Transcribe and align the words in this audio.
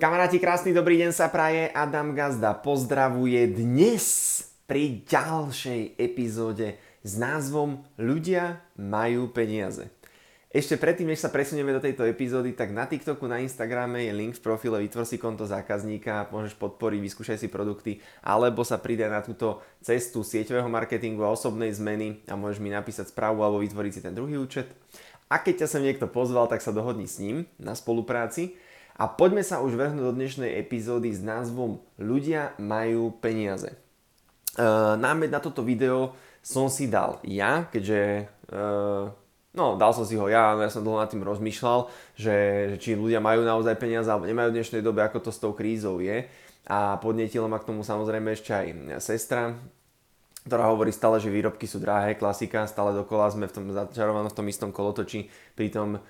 Kamaráti, 0.00 0.40
krásny 0.40 0.72
dobrý 0.72 0.96
deň 0.96 1.12
sa 1.12 1.28
praje. 1.28 1.68
Adam 1.76 2.16
Gazda 2.16 2.56
pozdravuje 2.56 3.52
dnes 3.52 4.40
pri 4.64 5.04
ďalšej 5.04 6.00
epizóde 6.00 6.80
s 7.04 7.20
názvom 7.20 7.84
Ľudia 8.00 8.64
majú 8.80 9.28
peniaze. 9.28 9.92
Ešte 10.48 10.80
predtým, 10.80 11.12
než 11.12 11.20
sa 11.20 11.28
presunieme 11.28 11.76
do 11.76 11.84
tejto 11.84 12.08
epizódy, 12.08 12.56
tak 12.56 12.72
na 12.72 12.88
TikToku, 12.88 13.28
na 13.28 13.44
Instagrame 13.44 14.08
je 14.08 14.16
link 14.16 14.40
v 14.40 14.44
profile 14.48 14.80
Vytvor 14.80 15.04
si 15.04 15.20
konto 15.20 15.44
zákazníka, 15.44 16.32
môžeš 16.32 16.56
podporiť, 16.56 17.00
vyskúšaj 17.04 17.36
si 17.36 17.52
produkty, 17.52 18.00
alebo 18.24 18.64
sa 18.64 18.80
pridaj 18.80 19.12
na 19.12 19.20
túto 19.20 19.60
cestu 19.84 20.24
sieťového 20.24 20.72
marketingu 20.72 21.28
a 21.28 21.36
osobnej 21.36 21.76
zmeny 21.76 22.24
a 22.24 22.40
môžeš 22.40 22.64
mi 22.64 22.72
napísať 22.72 23.12
správu 23.12 23.44
alebo 23.44 23.60
vytvoriť 23.60 23.92
si 23.92 24.00
ten 24.00 24.16
druhý 24.16 24.40
účet. 24.40 24.72
A 25.28 25.44
keď 25.44 25.68
ťa 25.68 25.76
sem 25.76 25.84
niekto 25.84 26.08
pozval, 26.08 26.48
tak 26.48 26.64
sa 26.64 26.72
dohodni 26.72 27.04
s 27.04 27.20
ním 27.20 27.44
na 27.60 27.76
spolupráci. 27.76 28.56
A 29.00 29.08
poďme 29.08 29.40
sa 29.40 29.64
už 29.64 29.80
vrhnúť 29.80 30.04
do 30.04 30.12
dnešnej 30.12 30.60
epizódy 30.60 31.08
s 31.08 31.24
názvom 31.24 31.80
Ľudia 31.96 32.52
majú 32.60 33.16
peniaze. 33.16 33.72
Uh, 34.60 34.92
námed 35.00 35.32
na 35.32 35.40
toto 35.40 35.64
video 35.64 36.12
som 36.44 36.68
si 36.68 36.84
dal 36.84 37.16
ja, 37.24 37.64
keďže 37.72 38.28
uh, 38.52 39.08
no, 39.56 39.80
dal 39.80 39.96
som 39.96 40.04
si 40.04 40.20
ho 40.20 40.28
ja, 40.28 40.52
ja 40.52 40.68
som 40.68 40.84
dlho 40.84 41.00
nad 41.00 41.08
tým 41.08 41.24
rozmýšľal, 41.24 41.88
že, 42.12 42.36
že 42.74 42.76
či 42.76 42.92
ľudia 42.92 43.24
majú 43.24 43.40
naozaj 43.40 43.80
peniaze 43.80 44.04
alebo 44.12 44.28
nemajú 44.28 44.52
v 44.52 44.56
dnešnej 44.60 44.84
dobe, 44.84 45.00
ako 45.00 45.24
to 45.24 45.30
s 45.32 45.40
tou 45.40 45.56
krízou 45.56 46.04
je. 46.04 46.28
A 46.68 47.00
podnietila 47.00 47.48
ma 47.48 47.56
k 47.56 47.72
tomu 47.72 47.80
samozrejme 47.80 48.36
ešte 48.36 48.52
aj 48.52 49.00
sestra, 49.00 49.56
ktorá 50.50 50.66
hovorí 50.66 50.90
stále, 50.90 51.22
že 51.22 51.30
výrobky 51.30 51.70
sú 51.70 51.78
drahé, 51.78 52.18
klasika, 52.18 52.66
stále 52.66 52.90
dokola 52.90 53.30
sme 53.30 53.46
v 53.46 53.54
tom 53.54 53.64
začarovanom 53.70 54.34
v 54.34 54.38
tom 54.42 54.50
istom 54.50 54.74
kolotoči, 54.74 55.30
pri 55.54 55.70
tom 55.70 55.88
e, 55.94 56.00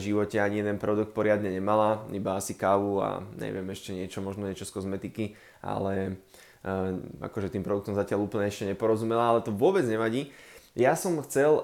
živote 0.00 0.40
ani 0.40 0.64
jeden 0.64 0.80
produkt 0.80 1.12
poriadne 1.12 1.52
nemala, 1.52 2.08
iba 2.08 2.40
asi 2.40 2.56
kávu 2.56 3.04
a 3.04 3.20
neviem 3.36 3.68
ešte 3.68 3.92
niečo, 3.92 4.24
možno 4.24 4.48
niečo 4.48 4.64
z 4.64 4.72
kozmetiky, 4.72 5.36
ale 5.60 6.16
e, 6.64 6.72
akože 7.20 7.52
tým 7.52 7.60
produktom 7.60 7.92
zatiaľ 7.92 8.24
úplne 8.24 8.48
ešte 8.48 8.64
neporozumela, 8.64 9.28
ale 9.28 9.44
to 9.44 9.52
vôbec 9.52 9.84
nevadí. 9.84 10.32
Ja 10.72 10.96
som 10.96 11.20
chcel 11.20 11.60
e, 11.60 11.62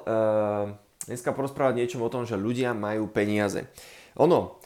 dneska 1.08 1.32
porozprávať 1.32 1.80
niečo 1.80 1.96
o 1.96 2.12
tom, 2.12 2.28
že 2.28 2.36
ľudia 2.36 2.76
majú 2.76 3.08
peniaze. 3.08 3.72
Ono, 4.20 4.60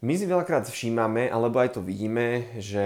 my 0.00 0.16
si 0.16 0.24
veľakrát 0.24 0.64
všímame, 0.64 1.28
alebo 1.28 1.60
aj 1.60 1.76
to 1.76 1.84
vidíme, 1.84 2.48
že 2.56 2.80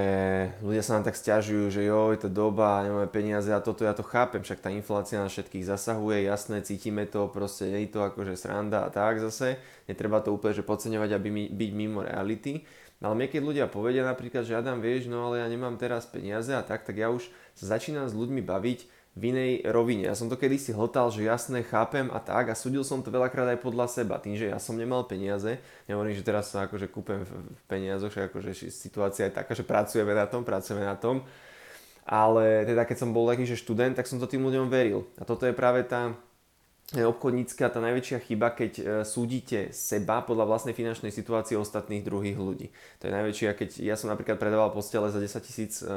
ľudia 0.59 0.83
sa 0.83 0.99
nám 0.99 1.07
tak 1.07 1.15
stiažujú, 1.15 1.71
že 1.71 1.87
jo, 1.87 2.11
je 2.11 2.27
to 2.27 2.31
doba, 2.31 2.83
nemáme 2.83 3.07
peniaze 3.07 3.55
a 3.55 3.63
toto 3.63 3.87
ja 3.87 3.95
to 3.95 4.03
chápem, 4.03 4.43
však 4.43 4.59
tá 4.59 4.75
inflácia 4.75 5.23
na 5.23 5.31
všetkých 5.31 5.63
zasahuje, 5.63 6.27
jasné, 6.27 6.67
cítime 6.67 7.07
to, 7.07 7.31
proste 7.31 7.71
je 7.71 7.87
to 7.87 8.03
akože 8.03 8.35
sranda 8.35 8.83
a 8.83 8.91
tak 8.91 9.23
zase, 9.23 9.63
netreba 9.87 10.19
to 10.27 10.35
úplne 10.35 10.59
že 10.59 10.67
podceňovať, 10.67 11.11
aby 11.15 11.55
byť 11.55 11.71
mimo 11.71 12.03
reality. 12.03 12.67
Ale 12.99 13.15
mne 13.15 13.31
keď 13.31 13.43
ľudia 13.47 13.67
povedia 13.71 14.03
napríklad, 14.03 14.43
že 14.43 14.59
Adam, 14.59 14.83
vieš, 14.83 15.07
no 15.07 15.31
ale 15.31 15.39
ja 15.39 15.47
nemám 15.47 15.79
teraz 15.79 16.11
peniaze 16.11 16.51
a 16.51 16.67
tak, 16.67 16.83
tak 16.83 16.99
ja 16.99 17.15
už 17.15 17.31
sa 17.55 17.79
začínam 17.79 18.11
s 18.11 18.17
ľuďmi 18.19 18.43
baviť, 18.43 18.91
v 19.15 19.31
inej 19.31 19.53
rovine. 19.71 20.11
Ja 20.11 20.19
som 20.19 20.27
to 20.27 20.35
kedysi 20.35 20.75
hltal, 20.75 21.07
že 21.15 21.23
jasné, 21.23 21.63
chápem 21.63 22.11
a 22.11 22.19
tak 22.19 22.51
a 22.51 22.59
súdil 22.59 22.83
som 22.83 22.99
to 22.99 23.15
veľakrát 23.15 23.47
aj 23.55 23.63
podľa 23.63 23.87
seba, 23.87 24.19
tým, 24.19 24.35
že 24.35 24.51
ja 24.51 24.59
som 24.59 24.75
nemal 24.75 25.07
peniaze. 25.07 25.63
Nehovorím, 25.87 26.19
že 26.19 26.27
teraz 26.27 26.51
sa 26.51 26.67
akože 26.67 26.91
kúpem 26.91 27.23
v 27.23 27.63
peniazoch, 27.71 28.11
že 28.11 28.27
akože 28.27 28.75
situácia 28.75 29.31
je 29.31 29.39
taká, 29.39 29.55
že 29.55 29.63
pracujeme 29.63 30.11
na 30.11 30.27
tom, 30.27 30.43
pracujeme 30.43 30.83
na 30.83 30.99
tom. 30.99 31.23
Ale 32.05 32.67
teda 32.67 32.85
keď 32.85 32.97
som 33.07 33.15
bol 33.15 33.31
taký, 33.31 33.47
že 33.47 33.57
študent, 33.57 33.95
tak 33.95 34.11
som 34.11 34.19
to 34.19 34.27
tým 34.27 34.43
ľuďom 34.43 34.67
veril. 34.67 35.07
A 35.17 35.23
toto 35.23 35.47
je 35.47 35.55
práve 35.55 35.87
tá 35.87 36.13
obchodnícka 36.93 37.73
tá 37.73 37.81
najväčšia 37.81 38.19
chyba, 38.29 38.53
keď 38.53 38.73
e, 38.77 38.83
súdite 39.09 39.73
seba 39.73 40.21
podľa 40.21 40.45
vlastnej 40.45 40.77
finančnej 40.77 41.09
situácie 41.09 41.57
ostatných 41.57 42.05
druhých 42.05 42.37
ľudí. 42.37 42.69
To 43.01 43.09
je 43.09 43.13
najväčšia, 43.17 43.57
keď 43.57 43.71
ja 43.81 43.97
som 43.97 44.13
napríklad 44.13 44.37
predával 44.37 44.69
postele 44.69 45.09
za 45.09 45.17
10 45.17 45.49
tisíc 45.49 45.81
e, 45.81 45.89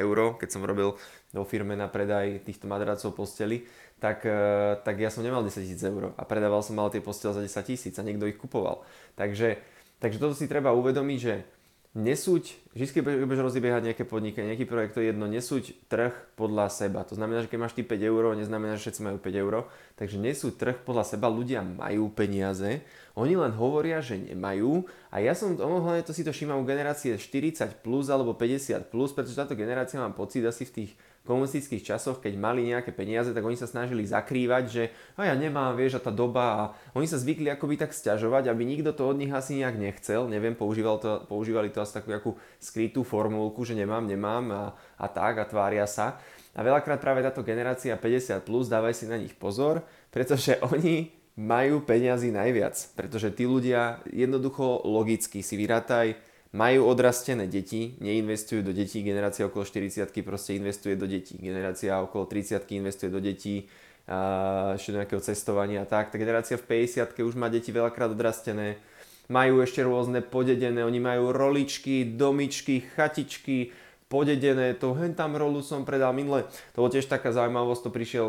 eur, 0.00 0.40
keď 0.40 0.48
som 0.48 0.64
robil 0.64 0.96
vo 1.36 1.44
firme 1.44 1.76
na 1.76 1.92
predaj 1.92 2.40
týchto 2.48 2.64
madracov 2.64 3.12
posteli, 3.12 3.68
tak, 4.00 4.24
e, 4.24 4.80
tak 4.80 4.96
ja 4.96 5.12
som 5.12 5.20
nemal 5.20 5.44
10 5.44 5.60
tisíc 5.60 5.80
eur 5.84 6.16
a 6.16 6.22
predával 6.24 6.64
som 6.64 6.72
mal 6.72 6.88
tie 6.88 7.04
postele 7.04 7.36
za 7.36 7.44
10 7.44 7.60
tisíc 7.68 7.94
a 8.00 8.02
niekto 8.02 8.24
ich 8.24 8.40
kupoval. 8.40 8.80
Takže, 9.20 9.60
takže 10.00 10.16
toto 10.16 10.32
si 10.32 10.48
treba 10.48 10.72
uvedomiť, 10.72 11.18
že 11.20 11.59
nesúď, 11.90 12.54
vždy 12.70 12.86
keď 12.94 13.02
budeš 13.26 13.42
rozbiehať 13.50 13.82
nejaké 13.90 14.04
podnikanie, 14.06 14.54
nejaký 14.54 14.66
projekt, 14.70 14.94
to 14.94 15.02
je 15.02 15.10
jedno, 15.10 15.26
nesúď 15.26 15.74
trh 15.90 16.14
podľa 16.38 16.70
seba. 16.70 17.02
To 17.02 17.18
znamená, 17.18 17.42
že 17.42 17.50
keď 17.50 17.58
máš 17.58 17.74
ty 17.74 17.82
5 17.82 17.98
eur, 17.98 18.22
neznamená, 18.38 18.78
že 18.78 18.86
všetci 18.86 19.02
majú 19.02 19.18
5 19.18 19.42
eur. 19.42 19.54
Takže 19.98 20.16
nesúď 20.22 20.52
trh 20.54 20.76
podľa 20.86 21.04
seba, 21.04 21.26
ľudia 21.26 21.66
majú 21.66 22.06
peniaze, 22.14 22.86
oni 23.18 23.34
len 23.34 23.50
hovoria, 23.58 23.98
že 23.98 24.22
nemajú. 24.22 24.86
A 25.10 25.18
ja 25.18 25.34
som, 25.34 25.58
ono 25.58 25.82
hlavne 25.82 26.06
to 26.06 26.14
si 26.14 26.22
to 26.22 26.30
všímam 26.30 26.62
u 26.62 26.64
generácie 26.64 27.18
40 27.18 27.82
plus 27.82 28.06
alebo 28.06 28.38
50 28.38 28.86
plus, 28.86 29.10
pretože 29.10 29.34
táto 29.34 29.58
generácia 29.58 29.98
mám 29.98 30.14
pocit 30.14 30.46
asi 30.46 30.62
v 30.62 30.74
tých 30.82 30.90
komunistických 31.28 31.84
časoch, 31.84 32.18
keď 32.18 32.32
mali 32.40 32.64
nejaké 32.64 32.96
peniaze, 32.96 33.30
tak 33.30 33.44
oni 33.44 33.54
sa 33.54 33.68
snažili 33.68 34.08
zakrývať, 34.08 34.64
že 34.66 34.82
a 35.20 35.28
ja 35.28 35.34
nemám, 35.36 35.76
vieš, 35.76 36.00
a 36.00 36.04
tá 36.04 36.08
doba 36.08 36.44
a 36.48 36.62
oni 36.96 37.04
sa 37.04 37.20
zvykli 37.20 37.52
akoby 37.52 37.76
tak 37.76 37.92
sťažovať, 37.92 38.48
aby 38.48 38.62
nikto 38.64 38.96
to 38.96 39.04
od 39.04 39.20
nich 39.20 39.30
asi 39.30 39.60
nejak 39.60 39.76
nechcel, 39.76 40.26
neviem, 40.26 40.56
používal 40.56 40.96
to, 40.96 41.22
používali 41.28 41.68
to 41.68 41.84
asi 41.84 41.92
takú 41.92 42.08
nejakú 42.10 42.32
skrytú 42.56 43.04
formulku, 43.04 43.62
že 43.68 43.76
nemám, 43.76 44.08
nemám 44.08 44.44
a, 44.50 44.64
a 44.96 45.06
tak 45.06 45.38
a 45.38 45.44
tvária 45.44 45.84
sa. 45.84 46.16
A 46.56 46.66
veľakrát 46.66 46.98
práve 46.98 47.22
táto 47.22 47.46
generácia 47.46 47.94
50+, 47.94 48.42
plus, 48.42 48.66
dávaj 48.66 48.96
si 48.96 49.04
na 49.06 49.20
nich 49.20 49.36
pozor, 49.36 49.84
pretože 50.08 50.56
oni 50.72 51.12
majú 51.36 51.84
peniazy 51.84 52.32
najviac, 52.34 52.74
pretože 52.96 53.32
tí 53.36 53.44
ľudia 53.44 54.02
jednoducho 54.08 54.82
logicky 54.88 55.44
si 55.44 55.54
vyrátaj, 55.56 56.29
majú 56.50 56.90
odrastené 56.90 57.46
deti, 57.46 57.94
neinvestujú 58.02 58.66
do 58.66 58.74
detí, 58.74 59.06
generácia 59.06 59.46
okolo 59.46 59.62
40 59.62 60.10
proste 60.26 60.58
investuje 60.58 60.98
do 60.98 61.06
detí, 61.06 61.38
generácia 61.38 62.02
okolo 62.02 62.26
30 62.26 62.66
investuje 62.74 63.10
do 63.10 63.22
detí, 63.22 63.70
ešte 64.74 64.90
do 64.90 64.98
nejakého 64.98 65.22
cestovania 65.22 65.86
a 65.86 65.86
tak. 65.86 66.10
Tá 66.10 66.18
generácia 66.18 66.58
v 66.58 66.66
50 66.66 67.14
už 67.22 67.38
má 67.38 67.46
deti 67.46 67.70
veľakrát 67.70 68.10
odrastené, 68.10 68.82
majú 69.30 69.62
ešte 69.62 69.86
rôzne 69.86 70.26
podedené, 70.26 70.82
oni 70.82 70.98
majú 70.98 71.30
roličky, 71.30 72.02
domičky, 72.02 72.82
chatičky, 72.98 73.70
podedené, 74.10 74.74
to 74.74 74.90
hen 74.98 75.14
tam 75.14 75.38
rolu 75.38 75.62
som 75.62 75.86
predal 75.86 76.10
minule. 76.10 76.50
To 76.74 76.82
bolo 76.82 76.90
tiež 76.90 77.06
taká 77.06 77.30
zaujímavosť, 77.30 77.82
to 77.86 77.90
prišiel 77.94 78.26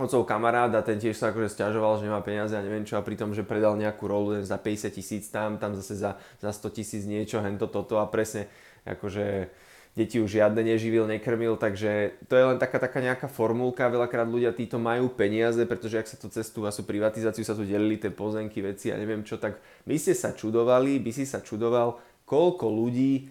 otcov 0.00 0.24
kamarád 0.24 0.72
a 0.72 0.80
ten 0.80 0.96
tiež 0.96 1.20
sa 1.20 1.28
akože 1.32 1.52
stiažoval, 1.52 2.00
že 2.00 2.08
nemá 2.08 2.24
peniaze 2.24 2.56
a 2.56 2.64
neviem 2.64 2.88
čo 2.88 2.96
a 2.96 3.04
pritom, 3.04 3.36
že 3.36 3.44
predal 3.44 3.76
nejakú 3.76 4.08
rolu 4.08 4.40
za 4.40 4.56
50 4.56 4.88
tisíc 4.88 5.28
tam, 5.28 5.60
tam 5.60 5.76
zase 5.76 6.00
za, 6.00 6.16
za 6.40 6.48
100 6.48 6.76
tisíc 6.80 7.04
niečo, 7.04 7.44
hento 7.44 7.68
toto 7.68 8.00
a 8.00 8.08
presne 8.08 8.48
akože 8.88 9.52
deti 9.92 10.16
už 10.16 10.40
žiadne 10.40 10.64
neživil, 10.64 11.04
nekrmil, 11.04 11.60
takže 11.60 12.16
to 12.24 12.32
je 12.32 12.44
len 12.48 12.56
taká, 12.56 12.80
taká 12.80 13.04
nejaká 13.04 13.28
formulka, 13.28 13.92
veľakrát 13.92 14.24
ľudia 14.24 14.56
títo 14.56 14.80
majú 14.80 15.12
peniaze, 15.12 15.60
pretože 15.68 16.00
ak 16.00 16.08
sa 16.08 16.16
to 16.16 16.32
cestú 16.32 16.64
a 16.64 16.72
sú 16.72 16.88
privatizáciu, 16.88 17.44
sa 17.44 17.52
tu 17.52 17.68
delili 17.68 18.00
tie 18.00 18.08
pozemky, 18.08 18.64
veci 18.64 18.88
a 18.88 18.96
neviem 18.96 19.20
čo, 19.20 19.36
tak 19.36 19.60
by 19.84 20.00
ste 20.00 20.16
sa 20.16 20.32
čudovali, 20.32 20.96
by 20.96 21.12
si 21.12 21.28
sa 21.28 21.44
čudoval, 21.44 22.00
koľko 22.24 22.72
ľudí 22.72 23.28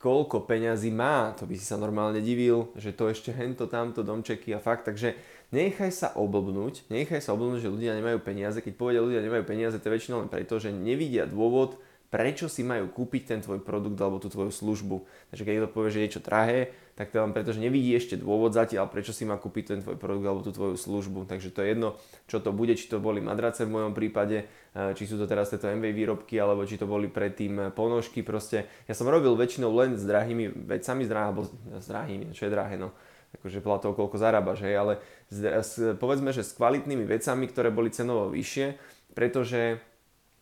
koľko 0.00 0.48
peňazí 0.48 0.88
má, 0.88 1.36
to 1.36 1.44
by 1.44 1.60
si 1.60 1.68
sa 1.68 1.76
normálne 1.76 2.24
divil, 2.24 2.72
že 2.80 2.96
to 2.96 3.12
ešte 3.12 3.36
hento, 3.36 3.68
tamto, 3.68 4.00
domčeky 4.00 4.56
a 4.56 4.58
fakt, 4.58 4.88
takže 4.88 5.12
nechaj 5.52 5.92
sa 5.92 6.08
oblbnúť, 6.16 6.88
nechaj 6.88 7.20
sa 7.20 7.36
oblbnúť, 7.36 7.68
že 7.68 7.68
ľudia 7.68 7.92
nemajú 7.92 8.24
peniaze, 8.24 8.64
keď 8.64 8.80
povedia 8.80 9.04
ľudia 9.04 9.20
nemajú 9.20 9.44
peniaze, 9.44 9.76
to 9.76 9.92
je 9.92 9.94
väčšinou 10.00 10.24
len 10.24 10.32
preto, 10.32 10.56
že 10.56 10.72
nevidia 10.72 11.28
dôvod, 11.28 11.76
prečo 12.10 12.50
si 12.50 12.66
majú 12.66 12.90
kúpiť 12.90 13.22
ten 13.22 13.40
tvoj 13.40 13.62
produkt 13.62 13.96
alebo 14.02 14.18
tú 14.18 14.26
tvoju 14.26 14.50
službu. 14.50 15.06
Takže 15.30 15.42
keď 15.46 15.52
niekto 15.54 15.70
povie, 15.70 15.94
že 15.94 16.02
niečo 16.02 16.20
drahé, 16.20 16.74
tak 16.98 17.14
to 17.14 17.22
len 17.22 17.30
preto, 17.32 17.54
že 17.54 17.62
nevidí 17.62 17.94
ešte 17.94 18.18
dôvod 18.18 18.52
zatiaľ, 18.52 18.90
prečo 18.90 19.14
si 19.14 19.22
má 19.22 19.38
kúpiť 19.38 19.64
ten 19.72 19.78
tvoj 19.80 19.96
produkt 19.96 20.26
alebo 20.26 20.42
tú 20.42 20.50
tvoju 20.50 20.74
službu. 20.74 21.30
Takže 21.30 21.54
to 21.54 21.62
je 21.62 21.72
jedno, 21.72 21.96
čo 22.26 22.42
to 22.42 22.50
bude, 22.50 22.74
či 22.74 22.90
to 22.90 22.98
boli 22.98 23.22
madrace 23.22 23.64
v 23.64 23.72
mojom 23.72 23.94
prípade, 23.94 24.44
eh, 24.44 24.92
či 24.98 25.06
sú 25.06 25.16
to 25.16 25.30
teraz 25.30 25.48
tieto 25.48 25.70
MV 25.70 25.86
výrobky, 25.94 26.36
alebo 26.36 26.66
či 26.66 26.76
to 26.76 26.90
boli 26.90 27.06
predtým 27.06 27.54
eh, 27.56 27.64
ponožky. 27.70 28.26
Proste 28.26 28.66
ja 28.90 28.92
som 28.92 29.06
robil 29.06 29.32
väčšinou 29.38 29.70
len 29.70 29.94
s 29.94 30.02
drahými 30.02 30.66
vecami, 30.66 31.06
s, 31.06 31.08
drahými, 31.08 31.30
alebo 31.30 31.42
s 31.78 31.86
drahými, 31.86 32.24
čo 32.34 32.50
je 32.50 32.52
drahé, 32.52 32.76
no 32.76 32.90
akože 33.38 33.62
podľa 33.62 33.80
toho, 33.86 33.92
koľko 33.94 34.16
zarábaš, 34.18 34.66
hej, 34.66 34.74
ale 34.74 34.92
s, 35.30 35.38
s, 35.38 35.72
povedzme, 36.02 36.34
že 36.34 36.42
s 36.42 36.50
kvalitnými 36.58 37.06
vecami, 37.06 37.46
ktoré 37.46 37.70
boli 37.70 37.94
cenovo 37.94 38.26
vyššie, 38.34 38.74
pretože 39.14 39.78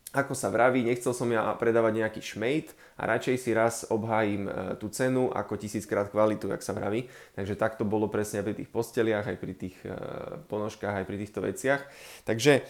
ako 0.09 0.33
sa 0.33 0.49
vraví, 0.49 0.81
nechcel 0.81 1.13
som 1.13 1.29
ja 1.29 1.53
predávať 1.61 2.01
nejaký 2.01 2.21
šmejt 2.25 2.73
a 2.97 3.05
radšej 3.13 3.37
si 3.37 3.51
raz 3.53 3.85
obhájim 3.93 4.49
e, 4.49 4.53
tú 4.81 4.89
cenu 4.89 5.29
ako 5.29 5.61
tisíckrát 5.61 6.09
kvalitu, 6.09 6.49
jak 6.49 6.65
sa 6.65 6.73
vraví. 6.73 7.13
Takže 7.37 7.61
takto 7.61 7.85
bolo 7.85 8.09
presne 8.09 8.41
aj 8.41 8.47
pri 8.49 8.57
tých 8.57 8.71
posteliach, 8.73 9.29
aj 9.29 9.37
pri 9.37 9.53
tých 9.53 9.77
e, 9.85 9.93
ponožkách, 10.49 11.05
aj 11.05 11.07
pri 11.07 11.17
týchto 11.21 11.45
veciach. 11.45 11.81
Takže 12.25 12.65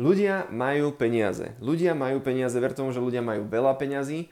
ľudia 0.00 0.48
majú 0.48 0.96
peniaze. 0.96 1.52
Ľudia 1.60 1.92
majú 1.92 2.24
peniaze, 2.24 2.56
ver 2.56 2.72
tomu, 2.72 2.96
že 2.96 3.04
ľudia 3.04 3.20
majú 3.20 3.44
veľa 3.44 3.76
peňazí. 3.76 4.24
E, 4.24 4.28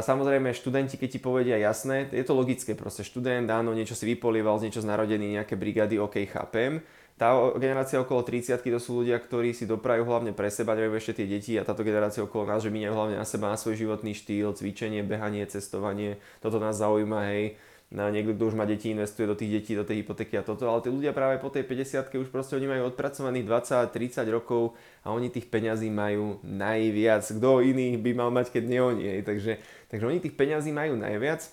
samozrejme, 0.00 0.56
študenti, 0.56 0.96
keď 0.96 1.08
ti 1.12 1.20
povedia 1.20 1.60
jasné, 1.60 2.08
je 2.08 2.24
to 2.24 2.32
logické, 2.32 2.72
proste 2.72 3.04
študent, 3.04 3.44
áno, 3.52 3.76
niečo 3.76 3.92
si 3.92 4.08
vypolieval, 4.08 4.64
z 4.64 4.72
niečo 4.72 4.80
z 4.80 4.88
narodení, 4.88 5.36
nejaké 5.36 5.60
brigády, 5.60 6.00
OK, 6.00 6.24
chápem 6.24 6.80
tá 7.22 7.30
generácia 7.54 8.02
okolo 8.02 8.26
30 8.26 8.58
to 8.58 8.82
sú 8.82 9.06
ľudia, 9.06 9.14
ktorí 9.22 9.54
si 9.54 9.62
doprajú 9.62 10.02
hlavne 10.02 10.34
pre 10.34 10.50
seba, 10.50 10.74
nemajú 10.74 10.98
ešte 10.98 11.22
tie 11.22 11.30
deti 11.30 11.54
a 11.54 11.62
táto 11.62 11.86
generácia 11.86 12.18
okolo 12.18 12.50
nás, 12.50 12.66
že 12.66 12.74
míňajú 12.74 12.94
hlavne 12.98 13.14
na 13.14 13.22
seba, 13.22 13.46
na 13.46 13.54
svoj 13.54 13.78
životný 13.78 14.10
štýl, 14.10 14.50
cvičenie, 14.50 15.06
behanie, 15.06 15.46
cestovanie, 15.46 16.18
toto 16.42 16.58
nás 16.58 16.82
zaujíma, 16.82 17.30
hej. 17.30 17.54
Na 17.92 18.08
niekto, 18.08 18.34
kto 18.34 18.50
už 18.50 18.56
má 18.56 18.64
deti, 18.66 18.88
investuje 18.90 19.28
do 19.28 19.36
tých 19.36 19.52
detí, 19.52 19.76
do 19.76 19.86
tej 19.86 20.02
hypotéky 20.02 20.34
a 20.34 20.42
toto, 20.42 20.66
ale 20.66 20.82
tí 20.82 20.90
ľudia 20.90 21.14
práve 21.14 21.38
po 21.38 21.52
tej 21.52 21.62
50 21.62 22.10
už 22.10 22.32
proste 22.32 22.58
oni 22.58 22.66
majú 22.66 22.90
odpracovaných 22.90 23.46
20-30 23.46 24.26
rokov 24.32 24.74
a 25.06 25.14
oni 25.14 25.30
tých 25.30 25.46
peňazí 25.46 25.92
majú 25.92 26.42
najviac. 26.42 27.22
Kto 27.22 27.62
iný 27.62 28.00
by 28.00 28.10
mal 28.18 28.34
mať, 28.34 28.50
keď 28.50 28.64
nie 28.66 28.80
oni, 28.82 29.04
hej. 29.06 29.20
Takže, 29.22 29.52
takže 29.94 30.04
oni 30.08 30.18
tých 30.18 30.34
peňazí 30.34 30.74
majú 30.74 30.98
najviac 30.98 31.46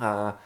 a 0.00 0.40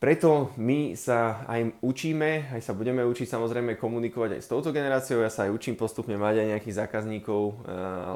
preto 0.00 0.48
my 0.56 0.96
sa 0.96 1.44
aj 1.44 1.76
učíme, 1.84 2.56
aj 2.56 2.64
sa 2.64 2.72
budeme 2.72 3.04
učiť 3.04 3.28
samozrejme 3.28 3.76
komunikovať 3.76 4.40
aj 4.40 4.42
s 4.42 4.48
touto 4.48 4.72
generáciou. 4.72 5.20
Ja 5.20 5.28
sa 5.28 5.44
aj 5.44 5.52
učím 5.52 5.76
postupne 5.76 6.16
mať 6.16 6.40
aj 6.40 6.50
nejakých 6.56 6.78
zákazníkov 6.88 7.42
eh, 7.52 7.54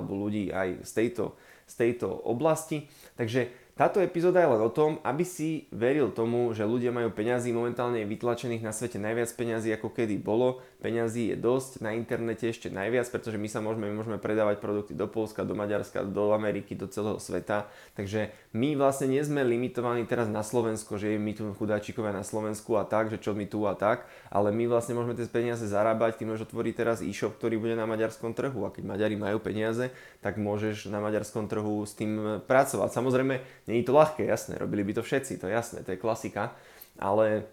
alebo 0.00 0.16
ľudí 0.16 0.48
aj 0.48 0.80
z 0.80 0.90
tejto, 0.96 1.36
z 1.68 1.74
tejto 1.76 2.08
oblasti. 2.08 2.88
Takže 3.20 3.63
táto 3.74 3.98
epizóda 3.98 4.38
je 4.38 4.46
len 4.54 4.62
o 4.62 4.70
tom, 4.70 5.02
aby 5.02 5.26
si 5.26 5.66
veril 5.74 6.14
tomu, 6.14 6.54
že 6.54 6.62
ľudia 6.62 6.94
majú 6.94 7.10
peňazí, 7.10 7.50
momentálne 7.50 8.06
je 8.06 8.06
vytlačených 8.06 8.62
na 8.62 8.70
svete 8.70 9.02
najviac 9.02 9.26
peňazí 9.34 9.74
ako 9.74 9.90
kedy 9.90 10.14
bolo. 10.22 10.62
Peňazí 10.78 11.34
je 11.34 11.36
dosť, 11.36 11.82
na 11.82 11.90
internete 11.98 12.46
ešte 12.46 12.70
najviac, 12.70 13.10
pretože 13.10 13.34
my 13.34 13.50
sa 13.50 13.58
môžeme, 13.58 13.90
my 13.90 13.98
môžeme 13.98 14.22
predávať 14.22 14.62
produkty 14.62 14.94
do 14.94 15.10
Polska, 15.10 15.42
do 15.42 15.58
Maďarska, 15.58 16.06
do 16.06 16.30
Ameriky, 16.30 16.78
do 16.78 16.86
celého 16.86 17.18
sveta. 17.18 17.66
Takže 17.98 18.30
my 18.54 18.78
vlastne 18.78 19.10
nie 19.10 19.26
sme 19.26 19.42
limitovaní 19.42 20.06
teraz 20.06 20.30
na 20.30 20.46
Slovensko, 20.46 20.94
že 20.94 21.18
my 21.18 21.34
tu 21.34 21.50
chudáčikovia 21.58 22.14
na 22.14 22.22
Slovensku 22.22 22.78
a 22.78 22.86
tak, 22.86 23.10
že 23.10 23.18
čo 23.18 23.34
my 23.34 23.42
tu 23.50 23.66
a 23.66 23.74
tak, 23.74 24.06
ale 24.30 24.54
my 24.54 24.70
vlastne 24.70 24.94
môžeme 24.94 25.18
tie 25.18 25.26
peniaze 25.26 25.66
zarábať, 25.66 26.22
ty 26.22 26.30
môžeš 26.30 26.46
otvoriť 26.46 26.74
teraz 26.78 27.02
e-shop, 27.02 27.34
ktorý 27.42 27.58
bude 27.58 27.74
na 27.74 27.90
maďarskom 27.90 28.38
trhu 28.38 28.62
a 28.62 28.70
keď 28.70 28.86
Maďari 28.86 29.18
majú 29.18 29.42
peniaze, 29.42 29.90
tak 30.22 30.38
môžeš 30.38 30.86
na 30.94 31.02
maďarskom 31.02 31.50
trhu 31.50 31.82
s 31.82 31.98
tým 31.98 32.38
pracovať. 32.46 32.94
Samozrejme, 32.94 33.63
Není 33.66 33.82
to 33.82 33.96
ľahké, 33.96 34.28
jasné, 34.28 34.60
robili 34.60 34.84
by 34.84 35.00
to 35.00 35.02
všetci, 35.02 35.40
to 35.40 35.48
je 35.48 35.56
jasné, 35.56 35.80
to 35.80 35.96
je 35.96 36.02
klasika, 36.02 36.52
ale 37.00 37.48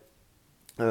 e, 0.76 0.90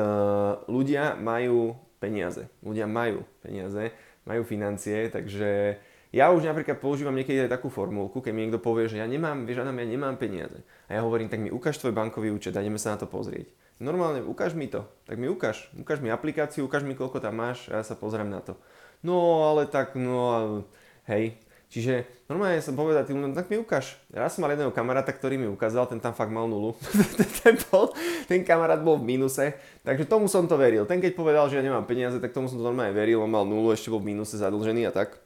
ľudia 0.65 1.21
majú 1.21 1.77
peniaze, 2.01 2.49
ľudia 2.65 2.89
majú 2.89 3.29
peniaze, 3.45 3.93
majú 4.25 4.43
financie, 4.49 5.13
takže 5.13 5.77
ja 6.11 6.35
už 6.35 6.43
napríklad 6.43 6.83
používam 6.83 7.15
niekedy 7.15 7.47
aj 7.47 7.55
takú 7.55 7.71
formulku, 7.71 8.19
keď 8.19 8.33
mi 8.35 8.43
niekto 8.49 8.59
povie, 8.59 8.91
že 8.91 8.99
ja 8.99 9.07
nemám, 9.07 9.47
vieš 9.47 9.63
Adam, 9.63 9.79
ja 9.79 9.87
nemám 9.87 10.19
peniaze. 10.19 10.59
A 10.91 10.99
ja 10.99 11.01
hovorím, 11.07 11.31
tak 11.31 11.39
mi 11.39 11.55
ukáž 11.55 11.79
tvoj 11.79 11.95
bankový 11.95 12.35
účet 12.35 12.51
a 12.59 12.65
ideme 12.65 12.83
sa 12.83 12.99
na 12.99 12.99
to 12.99 13.07
pozrieť. 13.07 13.47
Normálne, 13.79 14.21
ukáž 14.21 14.59
mi 14.59 14.67
to. 14.67 14.85
Tak 15.07 15.17
mi 15.17 15.31
ukáž. 15.31 15.71
Ukáž 15.73 16.03
mi 16.03 16.11
aplikáciu, 16.11 16.67
ukáž 16.67 16.83
mi, 16.83 16.99
koľko 16.99 17.23
tam 17.23 17.39
máš 17.39 17.71
a 17.71 17.81
ja 17.81 17.85
sa 17.87 17.95
pozriem 17.95 18.29
na 18.29 18.43
to. 18.43 18.59
No, 19.07 19.49
ale 19.55 19.71
tak, 19.71 19.95
no, 19.95 20.67
hej, 21.07 21.39
Čiže 21.71 22.27
normálne 22.27 22.59
som 22.59 22.75
povedal 22.75 23.07
tým 23.07 23.23
ľuďom, 23.23 23.39
tak 23.39 23.47
mi 23.47 23.55
ukáž. 23.63 23.95
Raz 24.11 24.35
som 24.35 24.43
mal 24.43 24.51
jedného 24.51 24.75
kamaráta, 24.75 25.15
ktorý 25.15 25.39
mi 25.39 25.47
ukázal, 25.47 25.87
ten 25.87 26.03
tam 26.03 26.11
fakt 26.11 26.35
mal 26.35 26.51
nulu. 26.51 26.75
ten, 27.47 27.55
bol, 27.71 27.95
ten 28.27 28.43
kamarát 28.43 28.83
bol 28.83 28.99
v 28.99 29.15
mínuse, 29.15 29.55
takže 29.87 30.03
tomu 30.11 30.27
som 30.27 30.51
to 30.51 30.59
veril. 30.59 30.83
Ten 30.83 30.99
keď 30.99 31.15
povedal, 31.15 31.47
že 31.47 31.63
ja 31.63 31.65
nemám 31.65 31.87
peniaze, 31.87 32.19
tak 32.19 32.35
tomu 32.35 32.51
som 32.51 32.59
to 32.59 32.67
normálne 32.67 32.91
veril, 32.91 33.23
on 33.23 33.31
mal 33.31 33.47
nulu, 33.47 33.71
ešte 33.71 33.87
bol 33.87 34.03
v 34.03 34.11
mínuse 34.11 34.35
zadlžený 34.35 34.91
a 34.91 34.93
tak. 34.93 35.23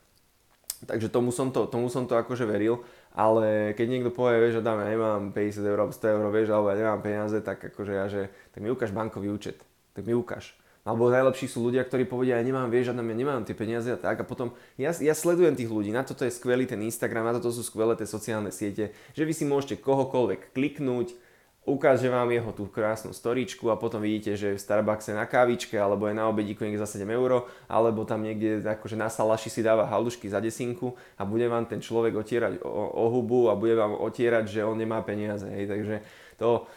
Takže 0.85 1.09
tomu 1.09 1.33
som 1.33 1.49
to, 1.49 1.65
tomu 1.65 1.89
som 1.89 2.05
to 2.05 2.13
akože 2.13 2.45
veril, 2.45 2.85
ale 3.17 3.73
keď 3.73 3.87
niekto 3.89 4.11
povie, 4.13 4.37
vieš, 4.37 4.61
že 4.61 4.67
dám, 4.69 4.85
ja 4.85 4.93
nemám 4.93 5.33
50 5.33 5.65
eur, 5.65 5.81
100 5.97 6.13
eur, 6.13 6.25
vieš, 6.29 6.49
alebo 6.53 6.69
ja 6.69 6.77
nemám 6.77 7.01
peniaze, 7.01 7.41
tak 7.41 7.73
akože 7.73 7.93
ja, 7.97 8.05
že, 8.05 8.29
tak 8.53 8.61
mi 8.61 8.69
ukáž 8.69 8.93
bankový 8.93 9.33
účet, 9.33 9.65
tak 9.97 10.05
mi 10.05 10.13
ukáž. 10.13 10.53
Alebo 10.85 11.09
najlepší 11.09 11.49
sú 11.49 11.65
ľudia, 11.65 11.81
ktorí 11.81 12.05
povedia, 12.05 12.37
ja 12.37 12.45
nemám, 12.45 12.69
vieš, 12.69 12.93
žiadne, 12.93 13.01
ja 13.01 13.17
nemám 13.17 13.49
tie 13.49 13.57
peniaze 13.57 13.89
a 13.89 13.97
tak. 13.97 14.21
A 14.21 14.25
potom 14.29 14.53
ja, 14.77 14.93
ja 14.93 15.17
sledujem 15.17 15.57
tých 15.57 15.73
ľudí, 15.73 15.89
na 15.89 16.05
toto 16.05 16.29
je 16.29 16.33
skvelý 16.37 16.69
ten 16.69 16.85
Instagram, 16.85 17.33
na 17.33 17.41
toto 17.41 17.57
sú 17.57 17.65
skvelé 17.65 17.97
tie 17.97 18.05
sociálne 18.05 18.53
siete, 18.53 18.93
že 19.17 19.25
vy 19.25 19.33
si 19.33 19.49
môžete 19.49 19.81
kohokoľvek 19.81 20.53
kliknúť, 20.53 21.17
ukáže 21.65 22.13
vám 22.13 22.29
jeho 22.29 22.53
tú 22.53 22.69
krásnu 22.69 23.17
storičku 23.17 23.73
a 23.73 23.81
potom 23.81 24.05
vidíte, 24.05 24.37
že 24.37 24.53
je 24.53 24.57
v 24.61 24.61
Starbuckse 24.61 25.17
na 25.17 25.25
kávičke 25.25 25.81
alebo 25.81 26.05
je 26.05 26.13
na 26.13 26.29
obedíku 26.29 26.61
niekde 26.61 26.85
za 26.85 26.89
7 26.89 27.09
eur 27.09 27.49
alebo 27.65 28.05
tam 28.05 28.21
niekde 28.21 28.61
akože 28.61 29.01
na 29.01 29.09
salaši 29.09 29.49
si 29.49 29.65
dáva 29.65 29.89
halušky 29.89 30.29
za 30.29 30.45
desinku 30.45 30.93
a 31.17 31.25
bude 31.25 31.49
vám 31.49 31.65
ten 31.65 31.81
človek 31.81 32.21
otierať 32.21 32.61
o, 32.61 32.69
o 32.69 33.05
hubu 33.09 33.49
a 33.49 33.57
bude 33.57 33.73
vám 33.73 33.97
otierať, 33.97 34.45
že 34.45 34.61
on 34.61 34.77
nemá 34.77 35.01
peniaze. 35.01 35.49
Hej. 35.49 35.73
Takže 35.73 35.95
to, 36.37 36.69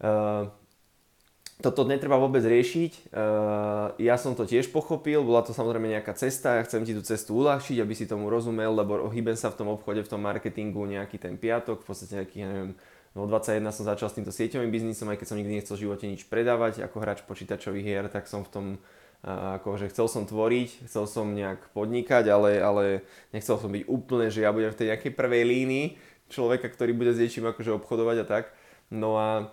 uh, 0.00 0.48
toto 1.60 1.84
netreba 1.84 2.16
vôbec 2.16 2.40
riešiť. 2.40 3.12
Uh, 3.12 3.94
ja 4.00 4.16
som 4.16 4.32
to 4.32 4.48
tiež 4.48 4.72
pochopil, 4.74 5.20
bola 5.22 5.44
to 5.44 5.52
samozrejme 5.52 5.86
nejaká 5.92 6.16
cesta, 6.16 6.58
ja 6.58 6.66
chcem 6.66 6.82
ti 6.82 6.96
tú 6.96 7.04
cestu 7.04 7.36
uľahčiť, 7.38 7.78
aby 7.80 7.94
si 7.94 8.08
tomu 8.08 8.32
rozumel, 8.32 8.72
lebo 8.72 9.06
hýbem 9.12 9.36
sa 9.36 9.52
v 9.52 9.58
tom 9.60 9.68
obchode, 9.70 10.02
v 10.02 10.10
tom 10.10 10.24
marketingu 10.24 10.82
nejaký 10.88 11.20
ten 11.20 11.36
piatok, 11.36 11.84
v 11.84 11.86
podstate 11.86 12.12
nejaký, 12.24 12.36
ja 12.42 12.48
neviem, 12.48 12.72
No 13.10 13.26
21 13.26 13.74
som 13.74 13.82
začal 13.82 14.06
s 14.06 14.14
týmto 14.14 14.30
sieťovým 14.30 14.70
biznisom, 14.70 15.10
aj 15.10 15.18
keď 15.18 15.26
som 15.26 15.38
nikdy 15.42 15.58
nechcel 15.58 15.74
v 15.74 15.82
živote 15.82 16.06
nič 16.06 16.30
predávať 16.30 16.86
ako 16.86 16.96
hráč 17.02 17.26
počítačových 17.26 17.82
hier, 17.82 18.06
tak 18.06 18.30
som 18.30 18.46
v 18.46 18.50
tom 18.54 18.66
uh, 18.78 19.58
akože 19.58 19.90
chcel 19.90 20.06
som 20.06 20.30
tvoriť, 20.30 20.86
chcel 20.86 21.10
som 21.10 21.34
nejak 21.34 21.74
podnikať, 21.74 22.30
ale, 22.30 22.62
ale 22.62 22.84
nechcel 23.34 23.58
som 23.58 23.66
byť 23.66 23.82
úplne, 23.90 24.30
že 24.30 24.46
ja 24.46 24.54
budem 24.54 24.70
v 24.70 24.78
tej 24.78 24.88
nejakej 24.94 25.12
prvej 25.18 25.42
línii 25.42 25.86
človeka, 26.30 26.70
ktorý 26.70 26.94
bude 26.94 27.10
s 27.10 27.18
niečím 27.18 27.50
akože 27.50 27.82
obchodovať 27.82 28.16
a 28.22 28.26
tak. 28.30 28.44
No 28.94 29.18
a 29.18 29.50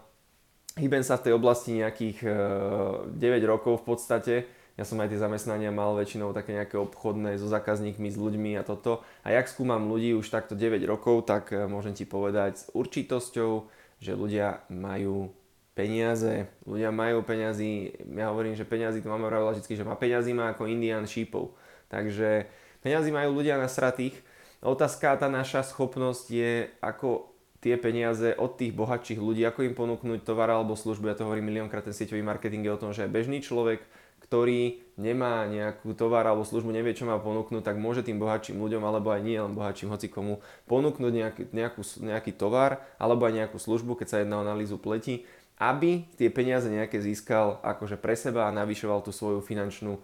Hýbem 0.77 1.01
sa 1.01 1.17
v 1.17 1.25
tej 1.25 1.33
oblasti 1.33 1.73
nejakých 1.73 2.21
9 2.21 3.17
e, 3.17 3.47
rokov 3.49 3.81
v 3.81 3.85
podstate. 3.97 4.35
Ja 4.77 4.85
som 4.85 5.01
aj 5.01 5.09
tie 5.09 5.17
zamestnania 5.17 5.73
mal 5.73 5.97
väčšinou 5.97 6.37
také 6.37 6.53
nejaké 6.53 6.77
obchodné 6.77 7.41
so 7.41 7.49
zákazníkmi, 7.49 8.13
s 8.13 8.17
ľuďmi 8.21 8.61
a 8.61 8.63
toto. 8.63 9.01
A 9.25 9.33
jak 9.33 9.49
skúmam 9.49 9.89
ľudí 9.89 10.13
už 10.13 10.29
takto 10.29 10.53
9 10.53 10.77
rokov, 10.85 11.25
tak 11.25 11.49
e, 11.49 11.65
môžem 11.65 11.97
ti 11.97 12.05
povedať 12.05 12.61
s 12.61 12.63
určitosťou, 12.77 13.65
že 13.97 14.13
ľudia 14.13 14.69
majú 14.69 15.33
peniaze, 15.73 16.45
ľudia 16.69 16.93
majú 16.93 17.25
peniazy, 17.25 17.97
ja 18.13 18.29
hovorím, 18.29 18.53
že 18.53 18.69
peniazy, 18.69 19.01
to 19.01 19.09
máme 19.09 19.25
vravila 19.25 19.57
vždy, 19.57 19.81
že 19.81 19.85
má 19.85 19.97
peniazy 19.97 20.29
má 20.37 20.53
ako 20.53 20.69
Indian 20.69 21.09
šípov. 21.09 21.57
Takže 21.89 22.45
peniazy 22.85 23.09
majú 23.09 23.41
ľudia 23.41 23.57
na 23.57 23.65
stratých. 23.65 24.13
Otázka, 24.61 25.17
tá 25.17 25.25
naša 25.25 25.65
schopnosť 25.65 26.25
je, 26.29 26.69
ako 26.85 27.36
tie 27.61 27.75
peniaze 27.75 28.37
od 28.37 28.57
tých 28.57 28.73
bohatších 28.73 29.17
ľudí, 29.17 29.41
ako 29.45 29.65
im 29.65 29.73
ponúknuť 29.73 30.21
tovar 30.21 30.53
alebo 30.53 30.77
službu. 30.77 31.09
Ja 31.09 31.17
to 31.17 31.25
hovorím 31.25 31.49
miliónkrát, 31.49 31.85
ten 31.85 31.95
sieťový 31.95 32.21
marketing 32.21 32.65
je 32.65 32.73
o 32.73 32.81
tom, 32.81 32.91
že 32.93 33.09
bežný 33.09 33.41
človek, 33.41 33.81
ktorý 34.27 34.83
nemá 34.99 35.47
nejakú 35.47 35.95
tovar 35.95 36.27
alebo 36.27 36.43
službu, 36.43 36.73
nevie, 36.75 36.91
čo 36.91 37.07
má 37.07 37.15
ponúknuť, 37.15 37.63
tak 37.63 37.79
môže 37.79 38.03
tým 38.03 38.19
bohatším 38.19 38.59
ľuďom, 38.59 38.83
alebo 38.83 39.15
aj 39.15 39.21
nie 39.23 39.39
len 39.39 39.55
bohatším, 39.55 39.93
hoci 39.93 40.11
komu, 40.11 40.43
ponúknuť 40.67 41.13
nejaký, 41.13 41.41
nejakú, 41.55 41.81
nejaký 42.03 42.31
tovar 42.35 42.83
alebo 42.99 43.23
aj 43.23 43.33
nejakú 43.45 43.57
službu, 43.57 43.95
keď 44.03 44.07
sa 44.09 44.19
jedná 44.19 44.41
o 44.41 44.45
analýzu 44.45 44.75
pleti, 44.75 45.23
aby 45.57 46.05
tie 46.19 46.29
peniaze 46.29 46.69
nejaké 46.69 47.01
získal 47.01 47.57
akože 47.65 47.97
pre 47.97 48.13
seba 48.13 48.45
a 48.45 48.53
navyšoval 48.53 49.01
tú 49.01 49.09
svoju 49.09 49.41
finančnú 49.41 49.97
uh, 49.97 50.01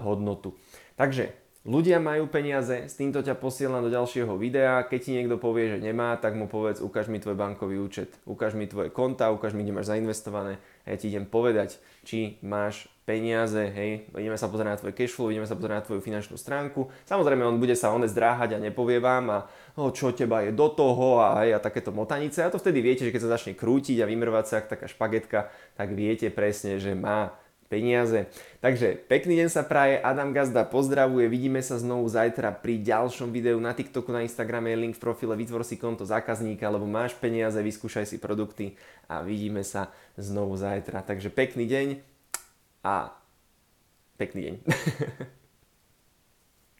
hodnotu. 0.00 0.56
Takže 0.96 1.32
Ľudia 1.60 2.00
majú 2.00 2.24
peniaze, 2.24 2.88
s 2.88 2.96
týmto 2.96 3.20
ťa 3.20 3.36
posielam 3.36 3.84
do 3.84 3.92
ďalšieho 3.92 4.32
videa. 4.40 4.80
Keď 4.80 5.00
ti 5.04 5.12
niekto 5.12 5.36
povie, 5.36 5.76
že 5.76 5.84
nemá, 5.84 6.16
tak 6.16 6.32
mu 6.32 6.48
povedz, 6.48 6.80
ukáž 6.80 7.12
mi 7.12 7.20
tvoj 7.20 7.36
bankový 7.36 7.76
účet, 7.76 8.16
ukáž 8.24 8.56
mi 8.56 8.64
tvoje 8.64 8.88
konta, 8.88 9.28
ukáž 9.28 9.52
mi, 9.52 9.60
kde 9.60 9.76
máš 9.76 9.92
zainvestované 9.92 10.56
a 10.88 10.90
ja 10.90 10.96
ti 10.96 11.12
idem 11.12 11.28
povedať, 11.28 11.76
či 12.00 12.40
máš 12.40 12.88
peniaze, 13.04 13.60
hej, 13.60 14.08
ideme 14.16 14.40
sa 14.40 14.48
pozrieť 14.48 14.72
na 14.72 14.80
tvoj 14.80 14.96
cashflow, 14.96 15.28
ideme 15.28 15.44
sa 15.44 15.52
pozrieť 15.52 15.76
na 15.76 15.84
tvoju 15.84 16.00
finančnú 16.00 16.40
stránku. 16.40 16.88
Samozrejme, 17.04 17.44
on 17.44 17.60
bude 17.60 17.76
sa 17.76 17.92
one 17.92 18.08
zdráhať 18.08 18.56
a 18.56 18.62
nepovie 18.64 18.96
vám 18.96 19.28
a 19.28 19.38
oh, 19.76 19.92
čo 19.92 20.16
teba 20.16 20.40
je 20.40 20.56
do 20.56 20.72
toho 20.72 21.20
a, 21.20 21.44
hej, 21.44 21.52
a 21.52 21.60
takéto 21.60 21.92
motanice. 21.92 22.40
A 22.40 22.48
to 22.48 22.56
vtedy 22.56 22.80
viete, 22.80 23.04
že 23.04 23.12
keď 23.12 23.28
sa 23.28 23.34
začne 23.36 23.52
krútiť 23.52 24.00
a 24.00 24.08
vymrvať 24.08 24.44
sa 24.48 24.64
taká 24.64 24.88
špagetka, 24.88 25.52
tak 25.76 25.92
viete 25.92 26.32
presne, 26.32 26.80
že 26.80 26.96
má 26.96 27.36
peniaze. 27.70 28.26
Takže 28.58 28.98
pekný 29.06 29.38
deň 29.40 29.48
sa 29.48 29.62
praje, 29.62 30.02
Adam 30.02 30.34
Gazda 30.34 30.66
pozdravuje, 30.66 31.30
vidíme 31.30 31.62
sa 31.62 31.78
znovu 31.78 32.10
zajtra 32.10 32.50
pri 32.50 32.82
ďalšom 32.82 33.30
videu 33.30 33.56
na 33.62 33.70
TikToku, 33.70 34.10
na 34.10 34.26
Instagrame 34.26 34.74
link 34.74 34.98
v 34.98 35.04
profile, 35.06 35.38
vytvor 35.38 35.62
si 35.62 35.78
konto 35.78 36.02
zákazníka, 36.02 36.66
lebo 36.66 36.90
máš 36.90 37.14
peniaze, 37.14 37.62
vyskúšaj 37.62 38.10
si 38.10 38.18
produkty 38.18 38.74
a 39.06 39.22
vidíme 39.22 39.62
sa 39.62 39.94
znovu 40.18 40.58
zajtra. 40.58 41.06
Takže 41.06 41.30
pekný 41.30 41.70
deň 41.70 41.88
a 42.82 43.14
pekný 44.18 44.50
deň. 44.50 44.54